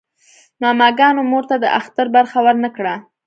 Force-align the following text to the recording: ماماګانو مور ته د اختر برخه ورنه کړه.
ماماګانو 0.61 1.21
مور 1.31 1.43
ته 1.49 1.55
د 1.63 1.65
اختر 1.79 2.07
برخه 2.15 2.37
ورنه 2.45 2.69
کړه. 2.77 2.93